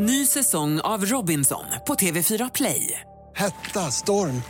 Ny 0.00 0.26
säsong 0.26 0.80
av 0.80 1.04
Robinson 1.04 1.64
på 1.86 1.94
TV4 1.94 2.50
Play. 2.54 3.00
Hetta, 3.36 3.80
storm, 3.80 4.42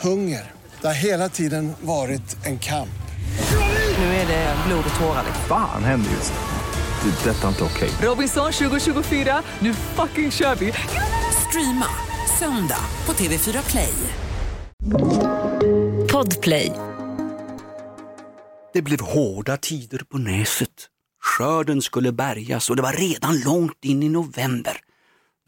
hunger. 0.00 0.50
Det 0.80 0.86
har 0.86 0.94
hela 0.94 1.28
tiden 1.28 1.72
varit 1.80 2.46
en 2.46 2.58
kamp. 2.58 3.02
Nu 3.98 4.04
är 4.04 4.26
det 4.26 4.56
blod 4.66 4.84
och 4.94 5.00
tårar. 5.00 5.24
Fan 5.48 5.84
händer 5.84 6.10
just 6.10 6.32
nu. 6.32 7.10
Det. 7.10 7.30
är 7.30 7.34
Detta 7.34 7.44
är 7.44 7.48
inte 7.48 7.64
okej. 7.64 7.90
Robinson 8.02 8.52
2024, 8.52 9.42
nu 9.58 9.74
fucking 9.74 10.30
kör 10.30 10.54
vi! 10.54 10.72
Streama 11.48 11.88
söndag 12.38 12.84
på 13.04 13.12
TV4 13.12 13.70
Play. 13.70 13.94
Podplay. 16.12 16.72
Det 18.72 18.82
blev 18.82 19.00
hårda 19.00 19.56
tider 19.56 19.98
på 19.98 20.18
Näset. 20.18 20.88
Skörden 21.24 21.82
skulle 21.82 22.12
bärgas 22.12 22.70
och 22.70 22.76
det 22.76 22.82
var 22.82 22.92
redan 22.92 23.40
långt 23.40 23.84
in 23.84 24.02
i 24.02 24.08
november. 24.08 24.81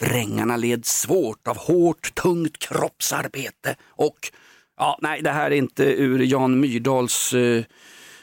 Drängarna 0.05 0.57
led 0.57 0.87
svårt 0.87 1.49
av 1.49 1.57
hårt, 1.57 2.15
tungt 2.15 2.59
kroppsarbete 2.59 3.77
och, 3.89 4.19
ja, 4.77 4.99
nej, 5.03 5.23
det 5.23 5.31
här 5.31 5.51
är 5.51 5.55
inte 5.55 5.85
ur 5.85 6.19
Jan 6.19 6.61
Myrdals 6.61 7.33
eh, 7.33 7.65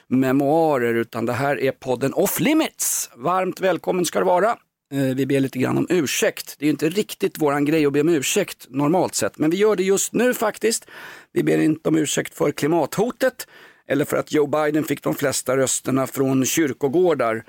memoarer 0.08 0.94
utan 0.94 1.26
det 1.26 1.34
här 1.34 1.60
är 1.60 1.72
podden 1.72 2.14
Off 2.14 2.40
Limits. 2.40 3.10
Varmt 3.16 3.62
välkommen 3.62 4.06
ska 4.06 4.20
du 4.20 4.26
vara. 4.26 4.50
Eh, 4.94 5.16
vi 5.16 5.26
ber 5.26 5.40
lite 5.40 5.60
grann 5.60 5.78
om 5.78 5.88
ursäkt. 5.90 6.56
Det 6.60 6.66
är 6.66 6.68
ju 6.68 6.72
inte 6.72 6.90
riktigt 6.90 7.42
våran 7.42 7.66
grej 7.66 7.86
att 7.86 7.94
be 7.94 8.02
om 8.02 8.10
ursäkt 8.10 8.68
normalt 8.70 9.16
sett, 9.16 9.38
men 9.38 9.50
vi 9.50 9.58
gör 9.58 9.76
det 9.76 9.84
just 9.84 10.14
nu 10.14 10.34
faktiskt. 10.34 10.86
Vi 11.32 11.44
ber 11.44 11.58
inte 11.58 11.90
om 11.90 11.98
ursäkt 11.98 12.34
för 12.34 12.52
klimathotet 12.52 13.48
eller 13.88 14.06
för 14.06 14.18
att 14.18 14.32
Joe 14.32 14.48
Biden 14.48 14.84
fick 14.84 15.04
de 15.04 15.16
flesta 15.16 15.58
rösterna 15.58 16.08
från 16.08 16.46
kyrkogårdar. 16.46 17.44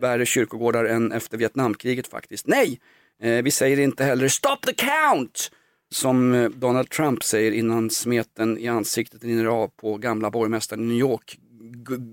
Värre 0.00 0.26
kyrkogårdar 0.26 0.84
än 0.84 1.12
efter 1.12 1.38
Vietnamkriget 1.38 2.06
faktiskt. 2.06 2.46
Nej, 2.46 2.80
Eh, 3.22 3.42
vi 3.42 3.50
säger 3.50 3.80
inte 3.80 4.04
heller 4.04 4.28
stop 4.28 4.56
the 4.66 4.74
count 4.74 5.50
som 5.90 6.34
eh, 6.34 6.48
Donald 6.50 6.90
Trump 6.90 7.24
säger 7.24 7.52
innan 7.52 7.90
smeten 7.90 8.58
i 8.58 8.68
ansiktet 8.68 9.24
rinner 9.24 9.44
av 9.44 9.68
på 9.68 9.96
gamla 9.96 10.30
borgmästaren 10.30 10.82
i 10.82 10.86
New 10.86 10.98
York, 10.98 11.38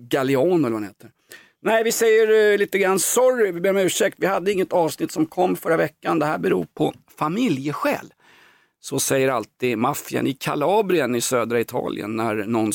Galliano 0.10 0.56
eller 0.56 0.70
vad 0.70 0.74
han 0.74 0.84
heter. 0.84 1.10
Nej, 1.64 1.84
vi 1.84 1.92
säger 1.92 2.52
eh, 2.52 2.58
lite 2.58 2.80
grann 2.80 3.00
sorry, 3.00 3.52
vi 3.52 3.62
ber 3.62 3.70
om 3.70 3.78
ursäkt. 3.78 4.16
Vi 4.20 4.26
hade 4.26 4.52
inget 4.52 4.74
avsnitt 4.74 5.12
som 5.12 5.26
kom 5.26 5.56
förra 5.56 5.78
veckan. 5.78 6.20
Det 6.20 6.26
här 6.26 6.38
beror 6.38 6.66
på 6.74 6.94
familjeskäl. 7.18 8.14
Så 8.80 9.00
säger 9.00 9.30
alltid 9.30 9.78
maffian 9.78 10.28
i 10.28 10.34
Kalabrien 10.34 11.16
i 11.16 11.22
södra 11.22 11.60
Italien 11.60 12.16
när 12.16 12.36
någon 12.36 12.72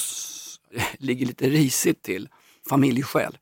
ligger 0.98 1.26
lite 1.26 1.48
risigt 1.48 2.02
till. 2.02 2.28
Familjeskäl. 2.68 3.38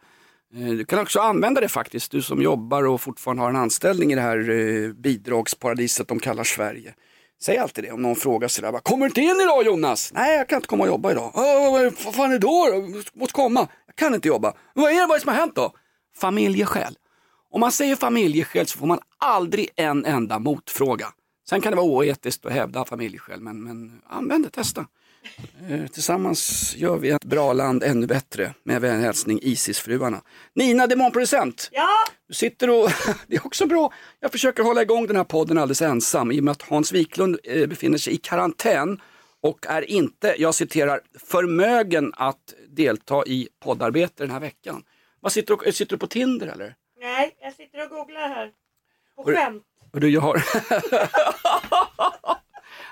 Eh, 0.57 0.71
du 0.71 0.85
kan 0.85 0.99
också 0.99 1.21
använda 1.21 1.61
det 1.61 1.69
faktiskt, 1.69 2.11
du 2.11 2.23
som 2.23 2.43
jobbar 2.43 2.87
och 2.87 3.01
fortfarande 3.01 3.43
har 3.43 3.51
en 3.51 3.57
anställning 3.57 4.13
i 4.13 4.15
det 4.15 4.21
här 4.21 4.51
eh, 4.51 4.93
bidragsparadiset 4.93 6.09
de 6.09 6.19
kallar 6.19 6.45
Sverige. 6.45 6.95
Säg 7.43 7.59
alltid 7.59 7.85
det 7.85 7.91
om 7.93 8.03
någon 8.03 8.17
frågar 8.17 8.49
sådär, 8.49 8.73
bara, 8.73 8.81
kommer 8.81 9.01
du 9.01 9.07
inte 9.07 9.21
in 9.21 9.41
idag 9.43 9.67
Jonas? 9.67 10.13
Nej, 10.15 10.37
jag 10.37 10.49
kan 10.49 10.57
inte 10.57 10.69
komma 10.69 10.85
och 10.85 10.89
jobba 10.89 11.11
idag. 11.11 11.31
Vad 12.05 12.15
fan 12.15 12.31
är 12.31 12.33
det 12.33 12.39
då? 12.39 12.69
Jag 12.73 13.05
måste 13.21 13.33
komma. 13.33 13.69
Jag 13.87 13.97
kan 13.97 14.15
inte 14.15 14.29
jobba. 14.29 14.53
Vad 14.75 14.91
är 14.91 14.95
det, 14.95 15.07
vad 15.07 15.11
är 15.11 15.15
det 15.15 15.21
som 15.21 15.29
har 15.29 15.37
hänt 15.41 15.55
då? 15.55 15.73
Familjeskäl. 16.17 16.97
Om 17.51 17.61
man 17.61 17.73
säger 17.73 17.97
familjeskäl 17.97 18.67
så 18.67 18.79
får 18.79 18.87
man 18.87 18.99
aldrig 19.19 19.69
en 19.77 20.05
enda 20.05 20.39
motfråga. 20.39 21.07
Sen 21.49 21.61
kan 21.61 21.73
det 21.73 21.77
vara 21.77 21.87
oetiskt 21.87 22.47
att 22.47 22.53
hävda 22.53 22.85
familjeskäl, 22.85 23.41
men, 23.41 23.63
men 23.65 24.03
använd 24.07 24.45
det, 24.45 24.51
testa. 24.51 24.87
Eh, 25.69 25.87
Tillsammans 25.87 26.75
gör 26.77 26.97
vi 26.97 27.11
ett 27.11 27.25
bra 27.25 27.53
land 27.53 27.83
ännu 27.83 28.07
bättre. 28.07 28.55
Med 28.63 28.81
vän 28.81 29.01
hälsning 29.01 29.39
Isis-fruarna. 29.43 30.23
Nina, 30.55 30.87
demonproducent. 30.87 31.69
Ja, 31.73 31.89
Du 32.29 32.35
sitter 32.35 32.71
och, 32.71 32.91
det 33.27 33.37
är 33.37 33.47
också 33.47 33.67
bra, 33.67 33.93
jag 34.21 34.33
försöker 34.33 34.63
hålla 34.63 34.83
igång 34.83 35.07
den 35.07 35.17
här 35.17 35.25
podden 35.25 35.59
alldeles 35.59 35.83
ensam 35.83 36.33
i 36.33 36.41
och 36.41 36.45
med 36.45 36.53
att 36.53 36.63
Hans 36.63 36.93
Wiklund 36.93 37.39
eh, 37.45 37.67
befinner 37.67 37.99
sig 37.99 38.13
i 38.13 38.17
karantän 38.17 39.01
och 39.41 39.67
är 39.69 39.91
inte, 39.91 40.35
jag 40.39 40.55
citerar, 40.55 41.01
förmögen 41.27 42.13
att 42.17 42.55
delta 42.69 43.25
i 43.27 43.49
poddarbete 43.61 44.23
den 44.23 44.31
här 44.31 44.41
veckan. 44.41 44.83
Vad 45.21 45.33
sitter, 45.33 45.57
du, 45.65 45.73
sitter 45.73 45.97
du 45.97 45.99
på 45.99 46.07
Tinder 46.07 46.47
eller? 46.47 46.75
nej, 47.01 47.37
jag 47.41 47.53
sitter 47.55 47.83
och 47.85 47.91
googlar 47.91 48.29
här. 48.29 48.51
På 49.17 49.25
skämt. 49.25 49.63
Och 49.95 50.01
du, 50.01 50.09
jag 50.09 50.21
har... 50.21 50.43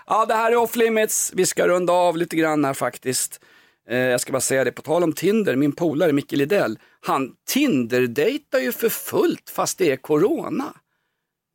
ja, 0.06 0.26
det 0.26 0.34
här 0.34 0.52
är 0.52 0.56
off 0.56 0.76
limits. 0.76 1.32
Vi 1.34 1.46
ska 1.46 1.68
runda 1.68 1.92
av 1.92 2.16
lite 2.16 2.36
grann 2.36 2.64
här 2.64 2.74
faktiskt. 2.74 3.40
Eh, 3.88 3.98
jag 3.98 4.20
ska 4.20 4.32
bara 4.32 4.40
säga 4.40 4.64
det, 4.64 4.72
på 4.72 4.82
tal 4.82 5.02
om 5.02 5.12
Tinder, 5.12 5.56
min 5.56 5.72
polare 5.72 6.12
Micke 6.12 6.32
Lidell, 6.32 6.78
han 7.00 7.32
Tinder-dejtar 7.48 8.58
ju 8.58 8.72
för 8.72 8.88
fullt 8.88 9.50
fast 9.50 9.78
det 9.78 9.90
är 9.90 9.96
corona. 9.96 10.74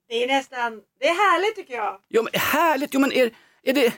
Det 0.10 0.24
är 0.24 0.28
nästan, 0.28 0.82
det 1.00 1.08
är 1.08 1.14
härligt 1.32 1.56
tycker 1.56 1.74
jag. 1.74 2.00
Jo 2.10 2.24
men 2.24 2.42
härligt, 2.42 2.94
jo 2.94 3.00
men 3.00 3.12
är, 3.12 3.32
är 3.64 3.74
det... 3.74 3.94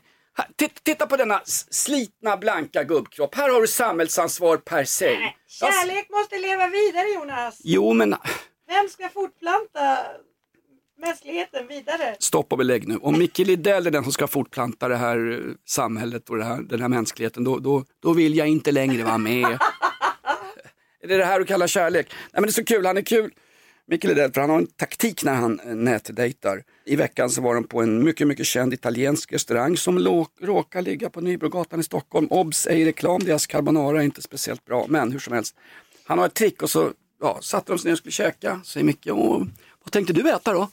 Titta 0.83 1.07
på 1.07 1.17
denna 1.17 1.41
slitna 1.45 2.37
blanka 2.37 2.83
gubbkropp, 2.83 3.35
här 3.35 3.49
har 3.49 3.61
du 3.61 3.67
samhällsansvar 3.67 4.57
per 4.57 4.83
se. 4.83 5.19
Nej, 5.19 5.37
Kärlek 5.47 6.09
måste 6.09 6.37
leva 6.37 6.67
vidare 6.67 7.07
Jonas. 7.07 7.61
Jo 7.63 7.93
men 7.93 8.15
Vem 8.67 8.89
ska 8.89 9.09
fortplanta? 9.09 9.97
Stopp 12.19 12.51
och 12.51 12.57
belägg 12.57 12.87
nu. 12.87 12.97
Om 12.97 13.17
Micke 13.19 13.37
Lidell 13.39 13.87
är 13.87 13.91
den 13.91 14.03
som 14.03 14.11
ska 14.13 14.27
fortplanta 14.27 14.87
det 14.87 14.95
här 14.95 15.31
eh, 15.31 15.53
samhället 15.65 16.29
och 16.29 16.37
det 16.37 16.43
här, 16.43 16.61
den 16.61 16.81
här 16.81 16.87
mänskligheten, 16.87 17.43
då, 17.43 17.59
då, 17.59 17.85
då 17.99 18.13
vill 18.13 18.35
jag 18.35 18.47
inte 18.47 18.71
längre 18.71 19.03
vara 19.03 19.17
med. 19.17 19.45
är 21.03 21.07
det 21.07 21.17
det 21.17 21.25
här 21.25 21.39
du 21.39 21.45
kallar 21.45 21.67
kärlek? 21.67 22.07
Nej 22.11 22.29
men 22.33 22.43
det 22.43 22.49
är 22.49 22.51
så 22.51 22.63
kul, 22.63 22.85
han 22.85 22.97
är 22.97 23.01
kul. 23.01 23.31
Micke 23.87 24.03
Lidell, 24.03 24.31
för 24.31 24.41
han 24.41 24.49
har 24.49 24.57
en 24.57 24.67
taktik 24.67 25.23
när 25.23 25.33
han 25.33 25.59
eh, 25.59 25.75
nätdejtar. 25.75 26.63
I 26.85 26.95
veckan 26.95 27.29
så 27.29 27.41
var 27.41 27.55
de 27.55 27.63
på 27.63 27.81
en 27.81 28.03
mycket, 28.03 28.27
mycket 28.27 28.45
känd 28.45 28.73
italiensk 28.73 29.33
restaurang 29.33 29.77
som 29.77 29.99
råkar 30.41 30.81
ligga 30.81 31.09
på 31.09 31.21
Nybrogatan 31.21 31.79
i 31.79 31.83
Stockholm. 31.83 32.27
Obs, 32.29 32.67
ej 32.67 32.85
reklam, 32.85 33.23
deras 33.23 33.47
carbonara 33.47 33.99
är 33.99 34.05
inte 34.05 34.21
speciellt 34.21 34.65
bra, 34.65 34.85
men 34.89 35.11
hur 35.11 35.19
som 35.19 35.33
helst. 35.33 35.55
Han 36.03 36.19
har 36.19 36.25
ett 36.25 36.33
trick 36.33 36.61
och 36.63 36.69
så 36.69 36.91
ja, 37.21 37.39
satte 37.41 37.71
de 37.71 37.79
sig 37.79 37.89
ner 37.89 37.93
och 37.93 37.97
skulle 37.97 38.11
käka, 38.11 38.61
säger 38.63 38.85
Micke, 38.85 39.07
"Åh, 39.11 39.43
vad 39.83 39.91
tänkte 39.91 40.13
du 40.13 40.29
äta 40.29 40.53
då? 40.53 40.69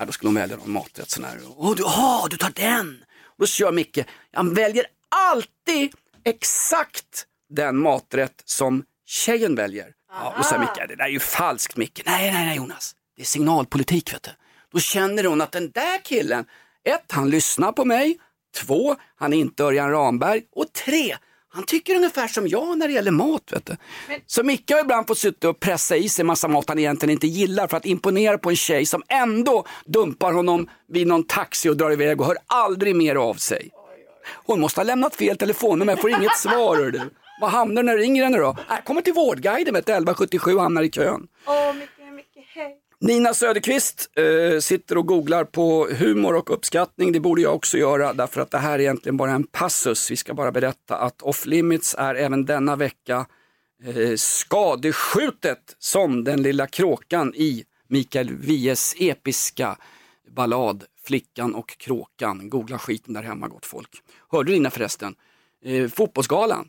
Ja, 0.00 0.06
då 0.06 0.12
skulle 0.12 0.28
de 0.28 0.34
välja 0.34 0.56
någon 0.56 0.70
maträtt 0.72 1.10
sån 1.10 1.24
här. 1.24 1.38
Åh, 1.56 1.74
du, 1.76 1.82
ah, 1.86 2.28
du 2.30 2.36
tar 2.36 2.50
den! 2.50 3.04
Och 3.24 3.38
då 3.38 3.46
kör 3.46 3.72
Micke, 3.72 3.98
han 4.32 4.54
väljer 4.54 4.86
alltid 5.08 5.92
exakt 6.24 7.26
den 7.48 7.76
maträtt 7.76 8.42
som 8.44 8.84
tjejen 9.06 9.54
väljer. 9.54 9.92
Ja, 10.12 10.34
och 10.38 10.44
säger 10.44 10.60
Micke, 10.60 10.88
det 10.88 10.96
där 10.96 11.04
är 11.04 11.08
ju 11.08 11.18
falskt 11.18 11.76
Micke. 11.76 12.02
Nej, 12.06 12.32
nej, 12.32 12.46
nej 12.46 12.56
Jonas, 12.56 12.96
det 13.16 13.22
är 13.22 13.26
signalpolitik 13.26 14.14
vet 14.14 14.22
du. 14.22 14.30
Då 14.72 14.78
känner 14.78 15.24
hon 15.24 15.40
att 15.40 15.52
den 15.52 15.70
där 15.70 16.04
killen, 16.04 16.44
ett, 16.84 17.12
han 17.12 17.30
lyssnar 17.30 17.72
på 17.72 17.84
mig, 17.84 18.18
två, 18.54 18.96
han 19.16 19.32
är 19.32 19.38
inte 19.38 19.64
Örjan 19.64 19.90
Ramberg 19.90 20.42
och 20.52 20.72
tre, 20.72 21.16
han 21.52 21.64
tycker 21.64 21.94
ungefär 21.94 22.28
som 22.28 22.48
jag 22.48 22.78
när 22.78 22.88
det 22.88 22.94
gäller 22.94 23.10
mat. 23.10 23.42
Vet 23.52 23.66
du. 23.66 23.76
Så 24.26 24.42
Micke 24.42 24.70
har 24.70 24.80
ibland 24.80 25.06
fått 25.06 25.18
sitta 25.18 25.48
och 25.48 25.60
pressa 25.60 25.96
i 25.96 26.08
sig 26.08 26.24
massa 26.24 26.48
mat 26.48 26.68
han 26.68 26.78
egentligen 26.78 27.10
inte 27.12 27.26
gillar 27.26 27.68
för 27.68 27.76
att 27.76 27.86
imponera 27.86 28.38
på 28.38 28.50
en 28.50 28.56
tjej 28.56 28.86
som 28.86 29.02
ändå 29.08 29.66
dumpar 29.84 30.32
honom 30.32 30.68
vid 30.88 31.06
någon 31.06 31.24
taxi 31.24 31.68
och 31.68 31.76
drar 31.76 31.90
iväg 31.90 32.20
och 32.20 32.26
hör 32.26 32.36
aldrig 32.46 32.96
mer 32.96 33.16
av 33.16 33.34
sig. 33.34 33.70
Hon 34.46 34.60
måste 34.60 34.80
ha 34.80 34.84
lämnat 34.84 35.16
fel 35.16 35.36
telefonnummer, 35.36 35.92
jag 35.92 36.00
får 36.00 36.10
inget 36.10 36.36
svar. 36.38 36.76
Du. 36.76 37.00
Vad 37.40 37.50
hamnar 37.50 37.82
när 37.82 37.96
du 37.96 38.02
ringer 38.02 38.24
henne 38.24 38.38
då? 38.38 38.56
Äh, 38.70 38.84
kommer 38.84 39.00
till 39.00 39.12
Vårdguiden 39.12 39.72
med 39.72 39.80
ett 39.80 39.88
1177 39.88 40.54
och 40.54 40.62
hamnar 40.62 40.82
i 40.82 40.90
kön. 40.90 41.26
Hej. 41.46 41.88
Nina 43.02 43.34
Söderqvist 43.34 44.10
eh, 44.18 44.60
sitter 44.60 44.98
och 44.98 45.06
googlar 45.06 45.44
på 45.44 45.88
humor 45.98 46.34
och 46.34 46.50
uppskattning. 46.50 47.12
Det 47.12 47.20
borde 47.20 47.42
jag 47.42 47.54
också 47.54 47.78
göra 47.78 48.12
därför 48.12 48.40
att 48.40 48.50
det 48.50 48.58
här 48.58 48.74
är 48.74 48.78
egentligen 48.78 49.16
bara 49.16 49.30
en 49.30 49.44
passus. 49.44 50.10
Vi 50.10 50.16
ska 50.16 50.34
bara 50.34 50.52
berätta 50.52 50.96
att 50.96 51.22
Off 51.22 51.46
Limits 51.46 51.94
är 51.98 52.14
även 52.14 52.44
denna 52.44 52.76
vecka 52.76 53.26
eh, 53.84 54.16
skadeskjutet 54.16 55.76
som 55.78 56.24
den 56.24 56.42
lilla 56.42 56.66
kråkan 56.66 57.34
i 57.34 57.64
Mikael 57.88 58.30
Wiehes 58.34 58.94
episka 58.98 59.76
ballad 60.30 60.84
Flickan 61.04 61.54
och 61.54 61.78
kråkan. 61.78 62.50
Googla 62.50 62.78
skiten 62.78 63.14
där 63.14 63.22
hemma 63.22 63.48
gott 63.48 63.66
folk. 63.66 64.02
Hörde 64.28 64.50
du 64.50 64.54
Nina 64.54 64.70
förresten? 64.70 65.14
Eh, 65.64 65.88
fotbollsgalan. 65.88 66.68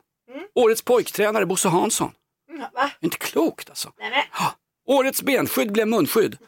Årets 0.55 0.81
pojktränare 0.81 1.45
Bosse 1.45 1.67
Hansson. 1.67 2.11
Mm, 2.49 2.65
Va? 2.73 2.91
Inte 2.99 3.17
klokt 3.17 3.69
alltså. 3.69 3.91
Nej, 3.99 4.09
men. 4.09 4.47
Årets 4.91 5.21
benskydd 5.21 5.71
blev 5.71 5.87
munskydd. 5.87 6.37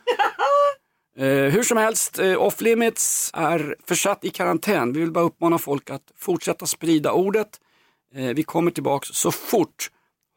Eh, 1.18 1.28
hur 1.28 1.64
som 1.64 1.78
helst, 1.78 2.20
eh, 2.20 2.42
Off 2.42 2.62
Limits 2.62 3.32
är 3.34 3.76
försatt 3.88 4.26
i 4.26 4.30
karantän. 4.30 4.94
Vi 4.94 5.00
vill 5.00 5.12
bara 5.12 5.24
uppmana 5.24 5.58
folk 5.58 5.90
att 5.90 6.02
fortsätta 6.18 6.66
sprida 6.66 7.12
ordet. 7.12 7.48
Eh, 8.16 8.26
vi 8.26 8.44
kommer 8.44 8.72
tillbaks 8.72 9.08
så 9.08 9.32
fort 9.32 9.90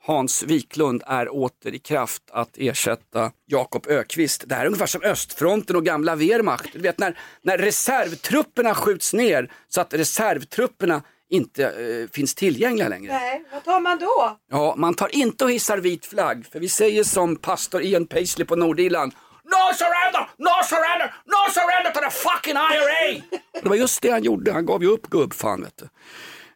Hans 0.03 0.43
Wiklund 0.43 1.03
är 1.07 1.35
åter 1.35 1.75
i 1.75 1.79
kraft 1.79 2.23
att 2.33 2.51
ersätta 2.57 3.33
Jakob 3.47 3.87
Ökvist. 3.87 4.45
Det 4.47 4.55
här 4.55 4.63
är 4.63 4.67
ungefär 4.67 4.87
som 4.87 5.03
östfronten 5.03 5.77
och 5.77 5.85
gamla 5.85 6.17
Wehrmacht. 6.17 6.73
Du 6.73 6.79
vet 6.79 6.99
när, 6.99 7.19
när 7.43 7.59
reservtrupperna 7.59 8.75
skjuts 8.75 9.13
ner 9.13 9.53
så 9.69 9.81
att 9.81 9.95
reservtrupperna 9.95 11.03
inte 11.31 11.65
eh, 11.65 12.11
finns 12.13 12.35
tillgängliga 12.35 12.89
längre. 12.89 13.13
Nej, 13.13 13.45
vad 13.53 13.65
tar 13.65 13.81
man 13.81 13.99
då? 13.99 14.39
Ja, 14.51 14.75
man 14.77 14.95
tar 14.95 15.15
inte 15.17 15.45
och 15.45 15.51
hissar 15.51 15.79
vit 15.79 16.07
flagg, 16.07 16.47
för 16.53 16.61
vi 16.61 16.69
säger 16.69 17.05
som 17.05 17.37
pastor 17.37 17.83
Ian 17.83 18.07
Paisley 18.07 18.47
på 18.47 18.57
Nordirland. 18.57 19.13
No 19.45 19.75
surrender, 19.75 20.29
no 20.37 20.65
surrender, 20.65 21.15
no 21.25 21.53
surrender, 21.53 22.07
a 22.07 22.11
fucking 22.11 22.57
IRA! 22.73 23.23
Det 23.63 23.69
var 23.69 23.77
just 23.77 24.03
det 24.03 24.11
han 24.11 24.23
gjorde, 24.23 24.53
han 24.53 24.67
gav 24.67 24.83
ju 24.83 24.89
upp 24.89 25.07
gubb 25.07 25.35
fan 25.35 25.63
vet 25.63 25.77
du. 25.77 25.89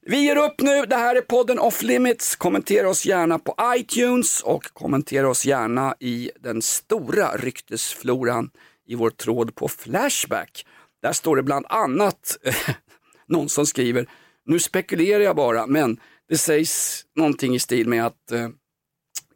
Vi 0.02 0.24
ger 0.24 0.36
upp 0.36 0.60
nu, 0.60 0.86
det 0.86 0.96
här 0.96 1.16
är 1.16 1.20
podden 1.20 1.58
Off 1.58 1.82
Limits. 1.82 2.36
Kommentera 2.36 2.88
oss 2.88 3.06
gärna 3.06 3.38
på 3.38 3.54
iTunes 3.76 4.42
och 4.42 4.64
kommentera 4.72 5.28
oss 5.28 5.46
gärna 5.46 5.94
i 6.00 6.30
den 6.40 6.62
stora 6.62 7.36
ryktesfloran 7.36 8.50
i 8.86 8.94
vår 8.94 9.10
tråd 9.10 9.54
på 9.54 9.68
Flashback. 9.68 10.66
Där 11.02 11.12
står 11.12 11.36
det 11.36 11.42
bland 11.42 11.66
annat 11.68 12.36
någon 13.28 13.48
som 13.48 13.66
skriver, 13.66 14.06
nu 14.50 14.58
spekulerar 14.58 15.20
jag 15.20 15.36
bara, 15.36 15.66
men 15.66 16.00
det 16.28 16.38
sägs 16.38 17.04
någonting 17.16 17.54
i 17.54 17.58
stil 17.58 17.88
med 17.88 18.06
att 18.06 18.32
eh, 18.32 18.48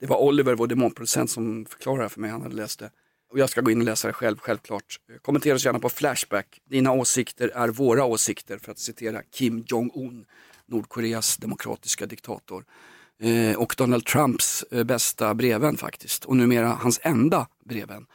det 0.00 0.06
var 0.06 0.18
Oliver, 0.22 0.54
vår 0.54 0.66
demonproducent, 0.66 1.30
som 1.30 1.66
förklarade 1.66 2.04
det 2.04 2.08
för 2.08 2.20
mig. 2.20 2.30
Han 2.30 2.42
hade 2.42 2.56
läst 2.56 2.78
det. 2.78 2.90
Och 3.32 3.38
jag 3.38 3.50
ska 3.50 3.60
gå 3.60 3.70
in 3.70 3.78
och 3.78 3.84
läsa 3.84 4.08
det 4.08 4.12
själv, 4.14 4.36
självklart. 4.38 4.96
Eh, 5.10 5.16
kommentera 5.22 5.54
oss 5.54 5.64
gärna 5.64 5.78
på 5.78 5.88
Flashback. 5.88 6.60
Dina 6.70 6.92
åsikter 6.92 7.48
är 7.54 7.68
våra 7.68 8.04
åsikter, 8.04 8.58
för 8.58 8.72
att 8.72 8.78
citera 8.78 9.22
Kim 9.22 9.64
Jong-Un, 9.66 10.24
Nordkoreas 10.66 11.36
demokratiska 11.36 12.06
diktator. 12.06 12.64
Eh, 13.22 13.56
och 13.56 13.74
Donald 13.78 14.06
Trumps 14.06 14.62
eh, 14.70 14.84
bästa 14.84 15.34
brevvän 15.34 15.76
faktiskt. 15.76 16.24
Och 16.24 16.36
numera 16.36 16.68
hans 16.68 17.00
enda 17.02 17.46
brevvän. 17.64 18.06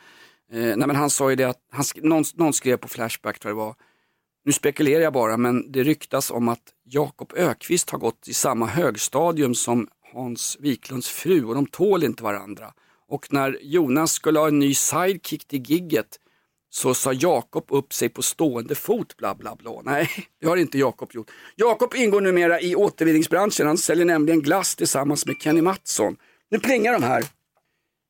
Eh, 0.52 0.60
nej, 0.60 0.88
men 0.88 0.96
han 0.96 1.10
sa 1.10 1.30
ju 1.30 1.36
det 1.36 1.44
att, 1.44 1.60
han, 1.72 1.82
sk- 1.84 2.04
någon, 2.08 2.24
någon 2.36 2.54
skrev 2.54 2.78
på 2.78 2.88
Flashback 2.88 3.40
tror 3.40 3.50
jag 3.50 3.58
det 3.58 3.66
var, 3.66 3.76
nu 4.46 4.52
spekulerar 4.52 5.02
jag 5.02 5.14
bara, 5.14 5.38
men 5.38 5.72
det 5.72 5.84
ryktas 5.84 6.32
om 6.32 6.48
att 6.48 6.64
Jakob 6.84 7.34
Ökvist 7.36 7.90
har 7.90 8.00
gått 8.00 8.28
i 8.28 8.34
samma 8.34 8.66
högstadium 8.66 9.56
som 9.56 9.88
Hans 10.14 10.58
Wiklunds 10.60 11.10
fru 11.10 11.46
och 11.46 11.56
de 11.56 11.66
tål 11.66 12.04
inte 12.04 12.24
varandra. 12.24 12.74
Och 13.08 13.34
när 13.34 13.58
Jonas 13.62 14.12
skulle 14.12 14.40
ha 14.40 14.48
en 14.48 14.60
ny 14.60 14.74
sidekick 14.74 15.48
till 15.48 15.70
gigget 15.72 16.20
så 16.70 16.94
sa 16.94 17.14
Jakob 17.14 17.66
upp 17.68 17.94
sig 17.94 18.10
på 18.10 18.22
stående 18.22 18.76
fot, 18.76 19.18
bla 19.18 19.36
bla 19.36 19.56
bla. 19.56 19.82
Nej, 19.84 20.10
det 20.42 20.48
har 20.48 20.58
inte 20.58 20.78
Jakob 20.78 21.10
gjort. 21.14 21.32
Jakob 21.56 21.96
ingår 21.96 22.22
numera 22.22 22.62
i 22.62 22.76
återvinningsbranschen, 22.76 23.68
han 23.68 23.78
säljer 23.78 24.06
nämligen 24.06 24.42
glass 24.42 24.76
tillsammans 24.76 25.26
med 25.26 25.36
Kenny 25.42 25.62
Mattsson. 25.62 26.16
Nu 26.52 26.60
plingar 26.60 26.94
de 26.94 27.04
här. 27.04 27.26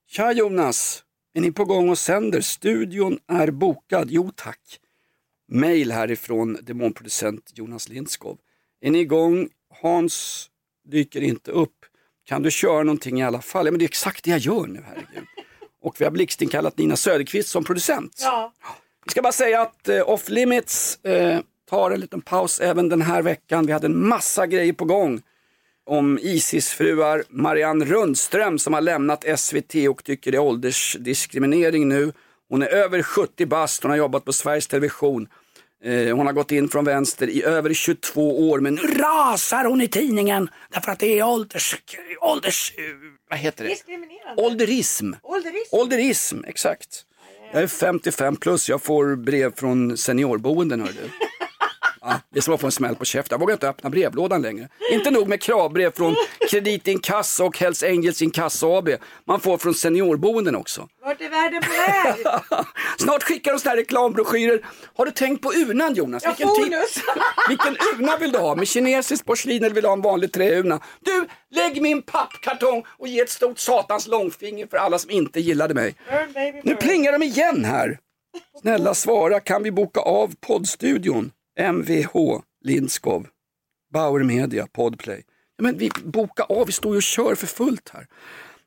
Tja 0.07 0.31
Jonas, 0.31 1.03
är 1.33 1.41
ni 1.41 1.51
på 1.51 1.65
gång 1.65 1.89
och 1.89 1.97
sänder? 1.97 2.41
Studion 2.41 3.19
är 3.27 3.51
bokad. 3.51 4.07
Jo 4.11 4.31
tack. 4.35 4.79
Mail 5.51 5.91
härifrån 5.91 6.57
demonproducent 6.61 7.51
Jonas 7.55 7.89
Lindskov. 7.89 8.37
Är 8.81 8.91
ni 8.91 8.99
igång? 8.99 9.49
Hans 9.81 10.47
dyker 10.87 11.21
inte 11.21 11.51
upp. 11.51 11.75
Kan 12.25 12.43
du 12.43 12.51
köra 12.51 12.83
någonting 12.83 13.19
i 13.19 13.23
alla 13.23 13.41
fall? 13.41 13.65
Ja, 13.65 13.71
men 13.71 13.79
det 13.79 13.85
är 13.85 13.87
exakt 13.87 14.23
det 14.23 14.29
jag 14.29 14.39
gör 14.39 14.67
nu, 14.67 14.83
herregud. 14.87 15.27
Och 15.81 16.01
vi 16.01 16.05
har 16.05 16.11
blixtinkallat 16.11 16.77
Nina 16.77 16.95
Söderqvist 16.95 17.49
som 17.49 17.63
producent. 17.63 18.19
Ja. 18.23 18.53
Vi 19.05 19.11
ska 19.11 19.21
bara 19.21 19.33
säga 19.33 19.61
att 19.61 19.89
eh, 19.89 20.09
Off 20.09 20.29
Limits 20.29 21.05
eh, 21.05 21.39
tar 21.69 21.91
en 21.91 21.99
liten 21.99 22.21
paus 22.21 22.59
även 22.59 22.89
den 22.89 23.01
här 23.01 23.21
veckan. 23.21 23.65
Vi 23.65 23.73
hade 23.73 23.85
en 23.85 24.07
massa 24.07 24.47
grejer 24.47 24.73
på 24.73 24.85
gång 24.85 25.21
om 25.85 26.19
Isis-fruar. 26.21 27.23
Marianne 27.29 27.85
Rundström 27.85 28.59
som 28.59 28.73
har 28.73 28.81
lämnat 28.81 29.39
SVT 29.39 29.75
och 29.89 30.03
tycker 30.03 30.31
det 30.31 30.37
är 30.37 30.41
åldersdiskriminering 30.41 31.87
nu. 31.87 32.13
Hon 32.49 32.61
är 32.61 32.67
över 32.67 33.03
70 33.03 33.45
bast, 33.45 33.83
hon 33.83 33.89
har 33.89 33.97
jobbat 33.97 34.25
på 34.25 34.33
Sveriges 34.33 34.67
Television. 34.67 35.27
Eh, 35.83 36.15
hon 36.15 36.25
har 36.25 36.33
gått 36.33 36.51
in 36.51 36.69
från 36.69 36.85
vänster 36.85 37.29
i 37.29 37.43
över 37.43 37.73
22 37.73 38.49
år 38.49 38.59
men 38.59 38.75
nu 38.75 38.81
rasar 38.81 39.65
hon 39.65 39.81
i 39.81 39.87
tidningen 39.87 40.49
därför 40.69 40.91
att 40.91 40.99
det 40.99 41.19
är 41.19 41.23
ålders... 41.23 41.75
ålders 42.21 42.73
vad 43.29 43.39
heter 43.39 43.63
det? 43.63 43.69
Diskriminerande. 43.69 44.41
Ålderism. 44.41 45.13
Ålderism. 45.23 45.75
Ålderism, 45.75 46.37
exakt. 46.47 47.05
Jag 47.53 47.63
är 47.63 47.67
55 47.67 48.35
plus, 48.35 48.69
jag 48.69 48.81
får 48.81 49.15
brev 49.15 49.55
från 49.55 49.97
seniorboenden 49.97 50.81
hör 50.81 50.87
du. 50.87 51.09
Det 52.31 52.39
är 52.39 52.41
som 52.41 52.53
att 52.53 52.61
få 52.61 52.65
en 52.67 52.71
smäll 52.71 52.95
på 52.95 53.05
käften. 53.05 53.35
Jag 53.35 53.39
vågar 53.39 53.53
inte 53.53 53.69
öppna 53.69 53.89
brevlådan 53.89 54.41
längre. 54.41 54.69
Inte 54.91 55.11
nog 55.11 55.27
med 55.27 55.41
kravbrev 55.41 55.91
från 55.91 56.15
Kreditinkasso 56.51 57.45
och 57.45 57.57
Hells 57.57 57.83
Angels 57.83 58.21
Inkasso 58.21 58.77
AB. 58.77 58.89
Man 59.27 59.39
får 59.39 59.57
från 59.57 59.73
seniorboenden 59.73 60.55
också. 60.55 60.87
Vart 61.03 61.21
är 61.21 61.29
världen 61.29 61.61
på 61.61 61.69
väg? 61.71 62.25
Snart 62.97 63.23
skickar 63.23 63.51
de 63.53 63.59
sådana 63.59 63.71
här 63.71 63.77
reklambroschyrer. 63.77 64.65
Har 64.97 65.05
du 65.05 65.11
tänkt 65.11 65.41
på 65.41 65.51
urnan 65.53 65.93
Jonas? 65.93 66.23
Ja, 66.23 66.33
typ- 66.33 66.47
bonus. 66.47 66.95
vilken 67.49 67.77
urna 67.95 68.17
vill 68.17 68.31
du 68.31 68.37
ha? 68.39 68.55
Med 68.55 68.67
kinesiskt 68.67 69.25
porslin 69.25 69.63
eller 69.63 69.75
vill 69.75 69.81
du 69.83 69.87
ha 69.87 69.93
en 69.93 70.01
vanlig 70.01 70.33
träurna? 70.33 70.79
Du, 70.99 71.27
lägg 71.51 71.81
min 71.81 72.01
pappkartong 72.01 72.83
och 72.97 73.07
ge 73.07 73.19
ett 73.19 73.29
stort 73.29 73.59
satans 73.59 74.07
långfinger 74.07 74.67
för 74.67 74.77
alla 74.77 74.99
som 74.99 75.11
inte 75.11 75.39
gillade 75.39 75.73
mig. 75.73 75.95
Burn, 76.09 76.31
baby, 76.33 76.61
Nu 76.63 76.71
burn. 76.73 76.77
plingar 76.77 77.11
de 77.11 77.23
igen 77.23 77.65
här. 77.65 77.97
Snälla 78.61 78.93
svara, 78.93 79.39
kan 79.39 79.63
vi 79.63 79.71
boka 79.71 79.99
av 79.99 80.33
poddstudion? 80.47 81.31
Mvh 81.59 82.41
Lindskov, 82.61 83.27
Bauer 83.93 84.23
Media, 84.23 84.67
Podplay. 84.67 85.23
Ja, 85.57 85.63
men 85.63 85.77
vi 85.77 85.91
boka 86.03 86.43
av, 86.43 86.65
vi 86.65 86.71
står 86.71 86.91
ju 86.93 86.97
och 86.97 87.03
kör 87.03 87.35
för 87.35 87.47
fullt 87.47 87.89
här. 87.89 88.07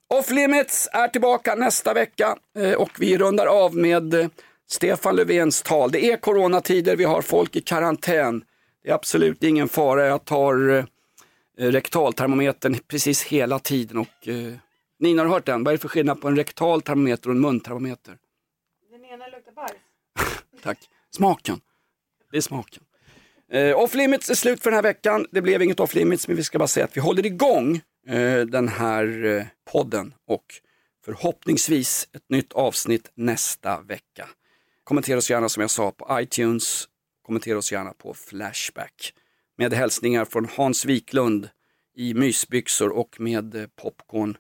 Off 0.09 0.31
Limits 0.31 0.89
är 0.93 1.09
tillbaka 1.09 1.55
nästa 1.55 1.95
vecka 1.95 2.37
eh, 2.59 2.73
och 2.73 2.91
vi 2.99 3.19
rundar 3.19 3.47
av 3.47 3.77
med 3.77 4.15
eh, 4.15 4.29
Stefan 4.71 5.17
Löfvens 5.17 5.63
tal. 5.63 5.91
Det 5.91 6.05
är 6.13 6.17
coronatider, 6.17 6.97
vi 6.97 7.05
har 7.05 7.23
folk 7.23 7.57
i 7.57 7.61
karantän. 7.61 8.45
Det 8.83 8.91
är 8.91 8.95
absolut 8.95 9.43
ingen 9.43 9.69
fara, 9.69 10.07
jag 10.07 10.25
tar 10.25 10.71
eh, 10.79 10.85
rektaltermometern 11.57 12.79
precis 12.89 13.23
hela 13.23 13.59
tiden. 13.59 13.99
Och, 13.99 14.29
eh, 14.29 14.55
Nina, 14.99 15.23
har 15.23 15.27
du 15.27 15.33
hört 15.33 15.47
den? 15.47 15.65
Vad 15.65 15.73
är 15.73 15.77
det 15.77 15.81
för 15.81 15.89
skillnad 15.89 16.21
på 16.21 16.29
en 16.29 16.37
rektal 16.37 16.83
termometer 16.83 17.29
och 17.29 17.35
en 17.35 17.41
muntermometer? 17.41 18.17
Den 18.91 19.05
ena 19.05 19.27
luktar 19.27 19.53
bajs. 19.53 19.73
Tack. 20.63 20.79
Smaken. 21.11 21.61
Det 22.33 22.39
är 22.39 22.41
smaken. 22.41 22.83
Eh, 23.53 23.79
off 23.79 23.95
limits 23.95 24.31
är 24.31 24.35
slut 24.35 24.63
för 24.63 24.71
den 24.71 24.77
här 24.77 24.83
veckan. 24.83 25.27
Det 25.31 25.43
blev 25.43 25.63
inget 25.63 25.81
off 25.81 25.95
limits, 25.95 26.29
men 26.29 26.37
vi 26.37 26.45
ska 26.45 26.59
bara 26.59 26.69
säga 26.69 26.85
att 26.85 26.97
vi 26.97 27.01
håller 27.01 27.27
igång 27.27 27.81
eh, 28.07 28.41
den 28.41 28.69
här 28.69 29.25
eh, 29.25 29.45
podden 29.73 30.15
och 30.27 30.45
förhoppningsvis 31.05 32.09
ett 32.13 32.31
nytt 32.31 32.53
avsnitt 32.53 33.11
nästa 33.15 33.81
vecka. 33.81 34.29
Kommentera 34.85 35.19
oss 35.19 35.31
gärna 35.31 35.49
som 35.49 35.61
jag 35.61 35.71
sa 35.71 35.91
på 35.91 36.21
iTunes. 36.21 36.89
Kommentera 37.23 37.59
oss 37.59 37.73
gärna 37.73 37.93
på 37.93 38.15
Flashback. 38.15 39.15
Med 39.59 39.73
hälsningar 39.73 40.25
från 40.25 40.49
Hans 40.57 40.85
Wiklund 40.85 41.49
i 41.97 42.15
mysbyxor 42.15 42.91
och 42.91 43.21
med 43.21 43.55
eh, 43.55 43.67
popcorn 43.83 44.37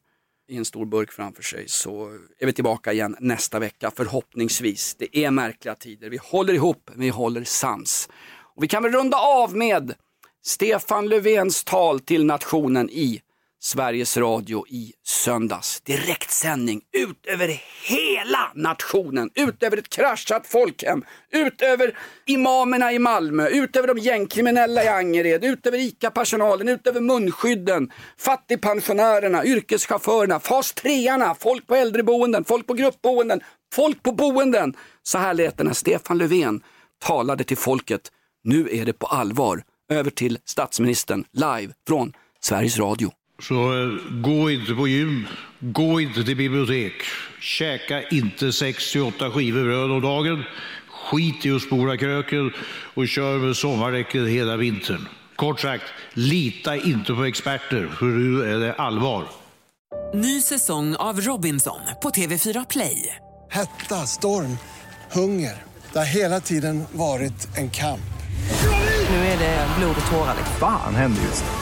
i 0.52 0.56
en 0.56 0.64
stor 0.64 0.86
burk 0.86 1.12
framför 1.12 1.42
sig 1.42 1.68
så 1.68 2.18
är 2.38 2.46
vi 2.46 2.52
tillbaka 2.52 2.92
igen 2.92 3.16
nästa 3.20 3.58
vecka 3.58 3.90
förhoppningsvis. 3.96 4.94
Det 4.98 5.18
är 5.18 5.30
märkliga 5.30 5.74
tider, 5.74 6.10
vi 6.10 6.18
håller 6.22 6.54
ihop, 6.54 6.90
vi 6.94 7.08
håller 7.08 7.44
sams. 7.44 8.08
Och 8.54 8.62
vi 8.62 8.68
kan 8.68 8.82
väl 8.82 8.92
runda 8.92 9.16
av 9.16 9.56
med 9.56 9.94
Stefan 10.44 11.08
Löfvens 11.08 11.64
tal 11.64 12.00
till 12.00 12.24
nationen 12.24 12.90
i 12.90 13.20
Sveriges 13.64 14.16
Radio 14.16 14.66
i 14.68 14.92
söndags. 15.06 15.80
Direktsändning 15.80 16.80
ut 16.92 17.26
över 17.26 17.62
hela 17.88 18.52
nationen, 18.54 19.30
ut 19.34 19.62
över 19.62 19.76
ett 19.76 19.88
kraschat 19.88 20.46
folkhem, 20.46 21.04
ut 21.32 21.62
över 21.62 21.98
imamerna 22.26 22.92
i 22.92 22.98
Malmö, 22.98 23.48
ut 23.48 23.76
över 23.76 23.94
de 23.94 23.98
gängkriminella 23.98 24.84
i 24.84 24.88
Angered, 24.88 25.44
ut 25.44 25.66
över 25.66 25.78
ICA-personalen, 25.78 26.68
ut 26.68 26.86
över 26.86 27.00
munskydden, 27.00 27.90
fattigpensionärerna, 28.18 29.44
yrkeschaufförerna, 29.44 30.40
fas 30.40 30.72
3 30.72 31.10
folk 31.40 31.66
på 31.66 31.74
äldreboenden, 31.74 32.44
folk 32.44 32.66
på 32.66 32.74
gruppboenden, 32.74 33.40
folk 33.74 34.02
på 34.02 34.12
boenden. 34.12 34.74
Så 35.02 35.18
här 35.18 35.34
lät 35.34 35.58
det 35.58 35.64
när 35.64 35.72
Stefan 35.72 36.18
Löfven 36.18 36.62
talade 37.04 37.44
till 37.44 37.56
folket. 37.56 38.00
Nu 38.44 38.68
är 38.72 38.84
det 38.84 38.92
på 38.92 39.06
allvar. 39.06 39.62
Över 39.92 40.10
till 40.10 40.38
statsministern 40.44 41.24
live 41.32 41.72
från 41.88 42.12
Sveriges 42.40 42.78
Radio. 42.78 43.12
Så 43.42 43.82
eh, 43.82 43.88
gå 44.10 44.50
inte 44.50 44.74
på 44.74 44.88
gym, 44.88 45.26
gå 45.60 46.00
inte 46.00 46.24
till 46.24 46.36
bibliotek, 46.36 46.92
käka 47.40 48.08
inte 48.08 48.52
68 48.52 49.30
skivor 49.30 49.64
bröd 49.64 49.90
om 49.90 50.00
dagen, 50.00 50.44
skit 50.88 51.46
i 51.46 51.50
att 51.50 51.62
spola 51.62 51.96
kröken 51.96 52.52
och 52.94 53.08
kör 53.08 53.38
med 53.38 53.56
sommardäcket 53.56 54.28
hela 54.28 54.56
vintern. 54.56 55.08
Kort 55.36 55.60
sagt, 55.60 55.84
lita 56.14 56.76
inte 56.76 57.14
på 57.14 57.24
experter, 57.24 57.88
för 57.98 58.06
nu 58.06 58.44
är 58.54 58.58
det 58.58 58.74
allvar. 58.74 59.24
Ny 60.14 60.40
säsong 60.40 60.96
av 60.96 61.20
Robinson 61.20 61.80
på 62.02 62.10
TV4 62.10 62.66
Play. 62.70 63.16
Hetta, 63.50 64.06
storm, 64.06 64.58
hunger. 65.12 65.62
Det 65.92 65.98
har 65.98 66.06
hela 66.06 66.40
tiden 66.40 66.84
varit 66.92 67.48
en 67.56 67.70
kamp. 67.70 68.00
Nu 69.10 69.16
är 69.16 69.38
det 69.38 69.68
blod 69.78 69.96
och 70.04 70.10
tårar. 70.10 70.34
liksom. 70.36 70.56
Fan 70.60 70.94
händer 70.94 71.22
just 71.22 71.44
nu. 71.44 71.61